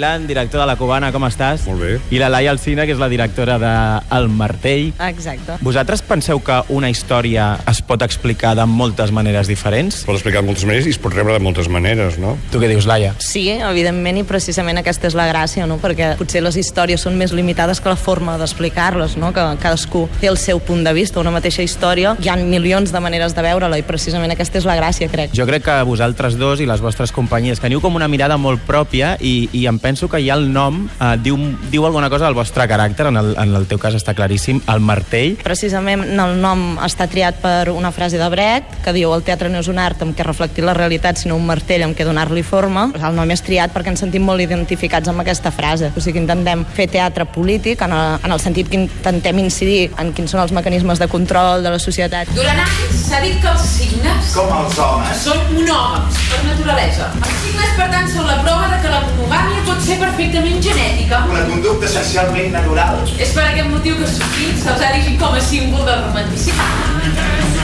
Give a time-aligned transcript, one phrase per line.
[0.00, 1.66] Milán, director de la Cubana, com estàs?
[1.68, 1.90] Molt bé.
[2.08, 3.72] I la Laia Alcina, que és la directora de
[4.16, 4.94] El Martell.
[4.96, 5.58] Exacte.
[5.60, 9.98] Vosaltres penseu que una història es pot explicar de moltes maneres diferents?
[9.98, 12.38] Es pot explicar de moltes maneres i es pot rebre de moltes maneres, no?
[12.48, 13.10] Tu què dius, Laia?
[13.20, 15.76] Sí, evidentment, i precisament aquesta és la gràcia, no?
[15.82, 19.34] perquè potser les històries són més limitades que la forma d'explicar-les, no?
[19.36, 23.04] que cadascú té el seu punt de vista, una mateixa història, hi ha milions de
[23.04, 25.36] maneres de veure-la i precisament aquesta és la gràcia, crec.
[25.36, 29.18] Jo crec que vosaltres dos i les vostres companyies teniu com una mirada molt pròpia
[29.20, 31.36] i, i em penso que ja el nom eh, diu,
[31.70, 34.80] diu alguna cosa del vostre caràcter, en el, en el teu cas està claríssim, el
[34.80, 35.36] martell.
[35.42, 39.60] Precisament el nom està triat per una frase de Brecht que diu el teatre no
[39.60, 42.88] és un art amb què reflectir la realitat, sinó un martell amb què donar-li forma.
[42.94, 45.90] El nom és triat perquè ens sentim molt identificats amb aquesta frase.
[45.96, 50.14] O sigui, intentem fer teatre polític en el, en el sentit que intentem incidir en
[50.16, 52.30] quins són els mecanismes de control de la societat.
[52.36, 55.24] Durant anys s'ha dit que els signes Com els homes.
[55.24, 57.08] són monògams per naturalesa.
[57.20, 61.24] Els signes, per tant, són la prova de que la monogàmia pot ser perfectament genètica.
[61.30, 63.02] Una conducta essencialment natural.
[63.18, 67.59] És per aquest motiu que sovint se'ls ha erigit com a símbol del romanticisme.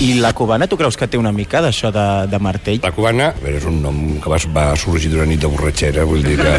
[0.00, 2.78] I la cubana, tu creus que té una mica d'això de, de martell?
[2.84, 6.06] La cubana a veure, és un nom que va, va sorgir d'una nit de borratxera,
[6.06, 6.52] vull dir que,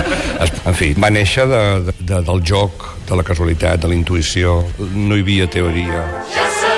[0.44, 1.64] es, en fi, va néixer de,
[2.02, 4.59] de, del joc, de la casualitat, de la intuïció,
[4.92, 6.04] no hi havia teoria.
[6.36, 6.69] Ja sabeu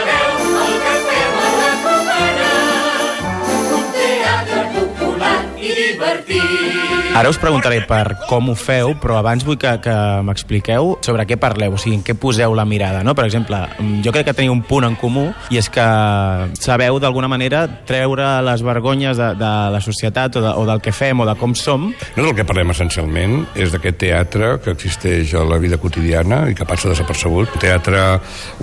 [7.12, 11.36] Ara us preguntaré per com ho feu, però abans vull que, que m'expliqueu sobre què
[11.36, 13.12] parleu, o sigui, en què poseu la mirada, no?
[13.18, 13.60] Per exemple,
[14.06, 15.84] jo crec que teniu un punt en comú i és que
[16.56, 20.94] sabeu d'alguna manera treure les vergonyes de, de la societat o, de, o del que
[20.96, 21.90] fem o de com som.
[22.16, 26.56] No del que parlem essencialment és d'aquest teatre que existeix a la vida quotidiana i
[26.56, 27.60] que passa desapercebut.
[27.60, 28.06] Teatre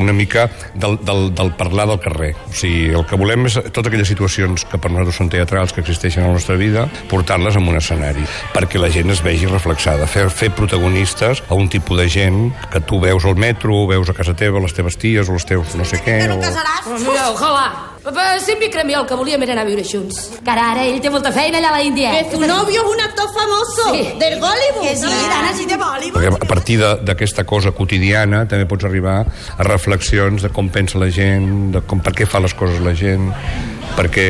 [0.00, 2.32] una mica del, del, del parlar del carrer.
[2.48, 5.84] O sigui, el que volem és totes aquelles situacions que per nosaltres són teatrals, que
[5.84, 10.06] existeixen a la nostra vida, portar-les en un escenari perquè la gent es vegi reflexada.
[10.06, 14.14] Fer, fer protagonistes a un tipus de gent que tu veus al metro, veus a
[14.14, 16.20] casa teva, les teves ties o els teus no sé què.
[16.30, 16.38] O...
[16.88, 17.68] Pues mira, ojalà.
[18.08, 20.38] Papa, sempre cremi el que volíem era anar a viure junts.
[20.40, 22.12] Que ara, ara ell té molta feina allà a la Índia.
[22.14, 24.14] Que tu novio es un actor famoso Sí.
[24.18, 24.80] del Hollywood.
[24.86, 26.16] Que sí, Dana, sí, de Bollywood.
[26.16, 29.26] Perquè a partir de- d'aquesta cosa quotidiana també pots arribar
[29.58, 32.94] a reflexions de com pensa la gent, de com, per què fa les coses la
[32.94, 33.28] gent,
[33.96, 34.28] perquè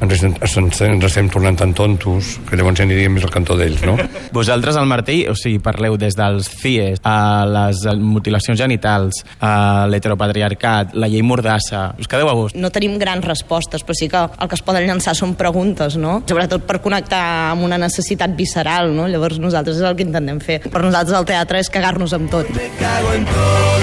[0.00, 3.82] ens, ens, ens estem tornant tan tontos que llavors ja aniríem més al cantó d'ells,
[3.86, 3.96] no?
[4.36, 10.94] Vosaltres al martell, o sigui, parleu des dels CIES, a les mutilacions genitals, a l'heteropatriarcat,
[10.98, 11.88] la llei Mordassa...
[11.98, 12.58] Us quedeu a gust?
[12.58, 16.20] No tenim grans respostes, però sí que el que es poden llançar són preguntes, no?
[16.28, 17.22] Sobretot per connectar
[17.52, 19.08] amb una necessitat visceral, no?
[19.10, 20.60] Llavors nosaltres és el que intentem fer.
[20.68, 22.48] Per nosaltres el teatre és cagar-nos amb tot.
[22.78, 23.77] cago en todo.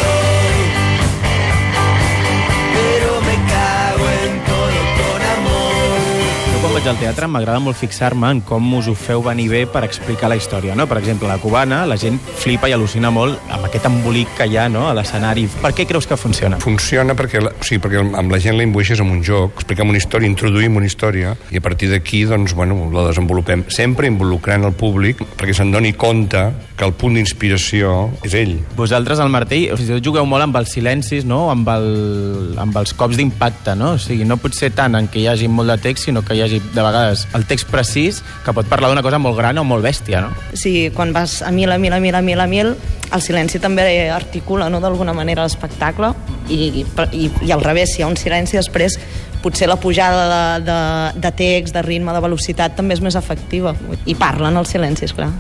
[6.86, 10.28] Vaig al teatre m'agrada molt fixar-me en com us ho feu venir bé per explicar
[10.30, 10.86] la història, no?
[10.86, 14.60] Per exemple, la cubana, la gent flipa i al·lucina molt amb aquest embolic que hi
[14.62, 14.84] ha no?
[14.90, 15.48] a l'escenari.
[15.64, 16.60] Per què creus que funciona?
[16.62, 19.90] Funciona perquè, la, o sigui, perquè amb la gent la imbueixes amb un joc, expliquem
[19.90, 23.66] una història, introduïm una història, i a partir d'aquí, doncs, bueno, la desenvolupem.
[23.74, 26.46] Sempre involucrant el públic perquè se'n doni compte
[26.76, 27.96] que el punt d'inspiració
[28.28, 28.56] és ell.
[28.78, 31.46] Vosaltres al martell o sigui, jugueu molt amb els silencis, no?
[31.54, 33.96] amb, el, amb els cops d'impacte, no?
[33.96, 36.36] O sigui, no pot ser tant en què hi hagi molt de text, sinó que
[36.36, 39.66] hi hagi, de vegades, el text precís que pot parlar d'una cosa molt gran o
[39.68, 40.34] molt bèstia, no?
[40.54, 42.76] Sí, quan vas a mil, a mil, a mil, a mil, a mil,
[43.16, 46.12] el silenci també articula no, d'alguna manera l'espectacle
[46.50, 49.00] i, i, i al revés, si hi ha un silenci després
[49.46, 50.78] potser la pujada de, de,
[51.22, 53.76] de text, de ritme, de velocitat també és més efectiva
[54.06, 55.32] i parlen els silencis, clar.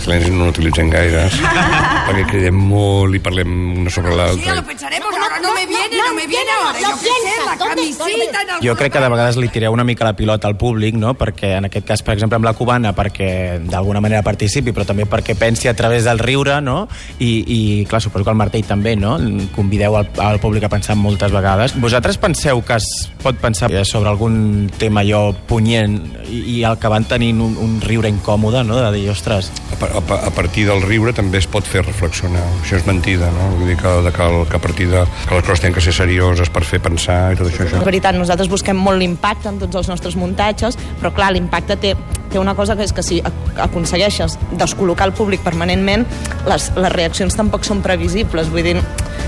[0.00, 1.24] Silenci no l'utilitzem gaire,
[2.08, 4.56] perquè cridem molt i parlem una sobre l'altra.
[4.66, 6.78] pensaremos, ahora no, me viene, no, me viene ahora.
[6.98, 7.10] Sé,
[7.44, 8.66] la camisita en el...
[8.66, 11.14] Jo crec que de vegades li tireu una mica la pilota al públic, no?
[11.18, 15.06] perquè en aquest cas, per exemple, amb la cubana, perquè d'alguna manera participi, però també
[15.10, 16.86] perquè pensi a través del riure, no?
[17.18, 19.16] I, i clar, suposo que el martell també, no?
[19.54, 21.76] Convideu al, al públic a pensar moltes vegades.
[21.80, 22.88] Vosaltres penseu que es
[23.22, 25.98] pot pensar sobre algun tema allò punyent
[26.28, 28.80] i, i el que van tenint un, un riure incòmode, no?
[28.80, 32.42] De dir, ostres, A, a, a partir del riure també es pot fer reflexionar.
[32.62, 33.50] Això és mentida, no?
[33.58, 36.50] Vull dir que, que, que a partir de que les coses tenen que ser serioses
[36.50, 37.64] per fer pensar i tot això.
[37.66, 37.78] això.
[37.80, 41.94] És veritat, nosaltres busquem molt l'impacte en tots els nostres muntatges, però clar, l'impacte té,
[42.32, 46.06] té una cosa que és que si ac- aconsegueixes descol·locar el públic permanentment,
[46.48, 48.48] les, les reaccions tampoc són previsibles.
[48.52, 48.76] Vull dir,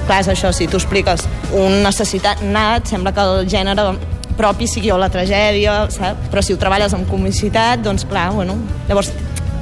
[0.09, 3.91] clar, és això, si tu expliques un necessitat nat, sembla que el gènere
[4.37, 6.27] propi sigui o la tragèdia, saps?
[6.29, 8.59] Però si ho treballes amb comicitat, doncs clar, bueno,
[8.89, 9.09] llavors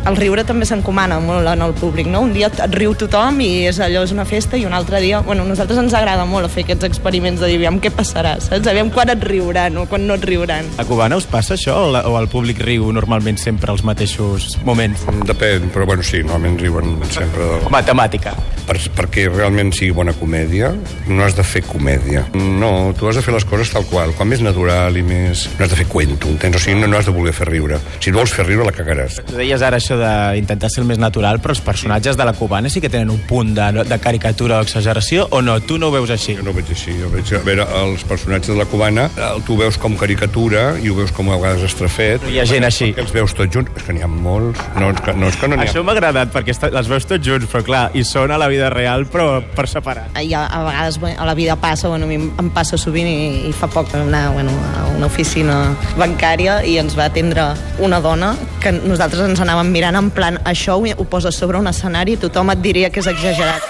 [0.09, 2.21] el riure també s'encomana molt en el públic, no?
[2.27, 5.21] Un dia et riu tothom i és allò, és una festa, i un altre dia...
[5.25, 8.69] Bueno, a nosaltres ens agrada molt fer aquests experiments de dir, aviam què passarà, saps?
[8.71, 10.69] Aviam quan et riuran o quan no et riuran.
[10.81, 14.51] A Cubana us passa això o, la, o el públic riu normalment sempre als mateixos
[14.67, 15.07] moments?
[15.29, 17.69] Depèn, però bueno, sí, normalment riuen sempre del...
[17.73, 18.35] Matemàtica.
[18.69, 20.71] Per, perquè realment sigui bona comèdia,
[21.09, 22.27] no has de fer comèdia.
[22.35, 25.49] No, tu has de fer les coses tal qual, quan més natural i més...
[25.59, 26.61] No has de fer cuento, entens?
[26.61, 27.81] O sigui, no, no has de voler fer riure.
[28.01, 29.21] Si no vols fer riure, la cagaràs.
[29.29, 32.71] Tu deies ara això d'intentar ser el més natural, però els personatges de la cubana
[32.73, 35.59] sí que tenen un punt de, de caricatura o exageració, o no?
[35.65, 36.37] Tu no ho veus així?
[36.39, 36.97] Jo no ho veig així.
[37.01, 39.09] Jo veig, a veure, els personatges de la cubana,
[39.47, 42.25] tu ho veus com caricatura i ho veus com a vegades estrafet.
[42.31, 42.93] Hi ha gent així.
[43.01, 43.73] Els veus tots junts.
[43.79, 44.61] És que n'hi ha molts.
[44.79, 45.71] No, és que no, és que no n'hi ha.
[45.71, 48.71] Això m'ha agradat, perquè les veus tots junts, però clar, i són a la vida
[48.73, 50.15] real, però per separat.
[50.21, 53.49] I a, a vegades a la vida passa, bueno, a mi em passa sovint i,
[53.49, 57.51] i fa poc vam anar bueno, a una oficina bancària i ens va atendre
[57.85, 61.67] una dona que nosaltres ens anàvem mirant en plan això ho, ho poses sobre un
[61.69, 63.63] escenari i tothom et diria que és exagerat.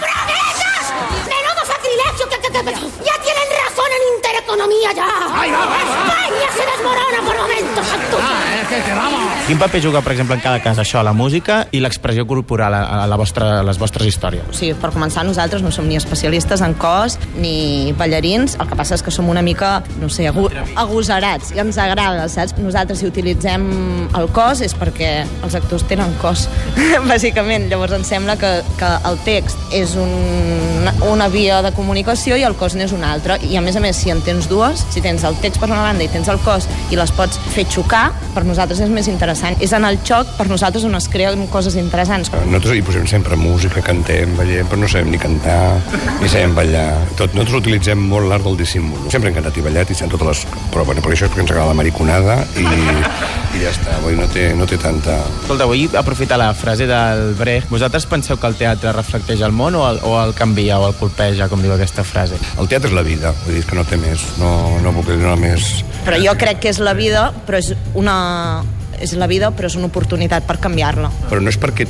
[1.26, 2.28] ¡Menudo sacrilegio!
[3.05, 3.13] Ya
[4.55, 5.09] en intereconomía ya.
[5.83, 7.87] España se desmorona por momentos.
[7.87, 8.19] santo.
[9.47, 12.81] Quin paper juga, per exemple, en cada cas això, la música i l'expressió corporal a,
[13.03, 14.47] a, la vostra, a les vostres històries?
[14.49, 18.79] O sigui, per començar, nosaltres no som ni especialistes en cos ni ballarins, el que
[18.79, 20.47] passa és que som una mica, no sé, agu
[20.81, 22.57] agosarats, i ens agrada, saps?
[22.57, 23.69] Nosaltres, si utilitzem
[24.17, 25.12] el cos, és perquè
[25.45, 26.49] els actors tenen cos,
[27.12, 27.69] bàsicament.
[27.69, 32.57] Llavors, ens sembla que, que el text és un, una via de comunicació i el
[32.57, 33.37] cos n'és una altra.
[33.45, 35.82] I, a més a més, si en tens dues, si tens el text per una
[35.85, 39.56] banda i tens el cos i les pots fer xocar, per nosaltres és més interessant.
[39.64, 42.32] És en el xoc, per nosaltres, on es creen coses interessants.
[42.35, 45.79] Nosaltres hi posem sempre música, cantem, ballem, però no sabem ni cantar,
[46.20, 46.88] ni sabem ballar.
[47.19, 49.08] Tot, nosaltres utilitzem molt l'art del dissimul.
[49.12, 50.44] Sempre hem cantat i ballat i sent totes les...
[50.75, 54.14] Però, bueno, perquè això és perquè ens agrada la mariconada i, i ja està, vull,
[54.14, 55.17] dir, no, té, no té tanta...
[55.44, 57.70] Escolta, vull aprofitar la frase del Brecht.
[57.73, 60.97] Vosaltres penseu que el teatre reflecteix el món o el, o el canvia o el
[60.99, 62.38] colpeja, com diu aquesta frase?
[62.58, 64.53] El teatre és la vida, vull dir, que no té més, no,
[64.85, 65.85] no puc dir més...
[66.05, 68.65] Però jo crec que és la vida, però és una...
[69.03, 71.11] És la vida, però és una oportunitat per canviar-la.
[71.27, 71.87] Però no és perquè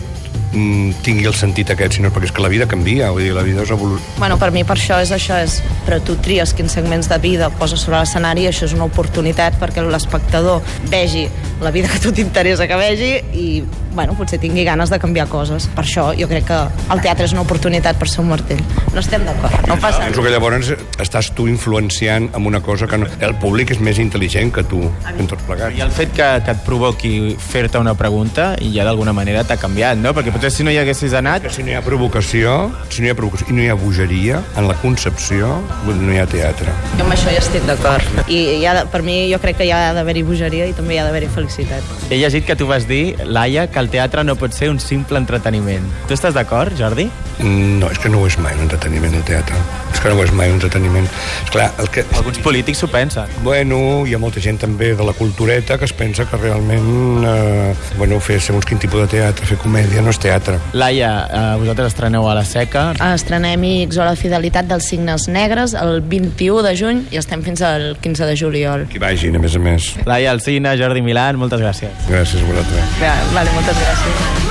[0.54, 3.44] mm, tingui el sentit aquest, sinó perquè és que la vida canvia, vull dir, la
[3.46, 3.98] vida és evolu...
[4.16, 5.58] Bueno, per mi per això és això, és...
[5.84, 9.58] però tu tries quins segments de vida poses sobre l'escenari i això és una oportunitat
[9.60, 11.26] perquè l'espectador vegi
[11.62, 13.46] la vida que a tu t'interessa que vegi i,
[13.94, 15.68] bueno, potser tingui ganes de canviar coses.
[15.74, 16.58] Per això jo crec que
[16.92, 18.60] el teatre és una oportunitat per ser un martell.
[18.92, 20.72] No estem d'acord, no passa Penso que llavors
[21.02, 23.06] estàs tu influenciant amb una cosa que no...
[23.20, 25.76] el públic és més intel·ligent que tu, en tots plegats.
[25.78, 29.56] I el fet que, que et provoqui fer-te una pregunta i ja d'alguna manera t'ha
[29.60, 30.12] canviat, no?
[30.16, 31.46] Perquè potser si no hi haguessis anat...
[31.46, 32.56] Que si no hi ha provocació,
[32.90, 35.54] si no hi ha provocació i no hi ha bogeria en la concepció,
[35.86, 36.74] no hi ha teatre.
[36.98, 38.22] Jo amb això ja estic d'acord.
[38.28, 41.06] I de- per mi jo crec que hi ha d'haver-hi bogeria i també hi ha
[41.08, 41.82] d'haver-hi felicitat.
[42.10, 45.18] He llegit que tu vas dir, Laia, que el teatre no pot ser un simple
[45.20, 45.84] entreteniment.
[46.08, 47.10] Tu estàs d'acord, Jordi?
[47.42, 49.58] No, és que no ho és mai un entreteniment, el teatre.
[49.92, 51.06] És que no ho és mai un entreteniment.
[51.44, 52.04] Esclar, el que...
[52.14, 53.30] Alguns polítics s'ho pensen.
[53.42, 57.74] Bueno, hi ha molta gent també de la cultureta que es pensa que realment eh,
[57.98, 60.58] bueno, fer segons quin tipus de teatre, fer comèdia, no és teatre.
[60.76, 62.86] Laia, eh, vosaltres estreneu a la Seca.
[63.12, 67.64] Estrenem X o la fidelitat dels signes negres el 21 de juny i estem fins
[67.66, 68.88] al 15 de juliol.
[68.92, 69.92] Que vagin, a més a més.
[70.06, 72.08] Laia Alcina, Jordi Milan, moltes gràcies.
[72.10, 72.98] Gràcies a vosaltres.
[73.34, 74.43] Vale, moltes gràcies.